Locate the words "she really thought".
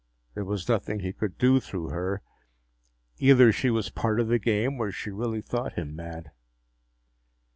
4.91-5.73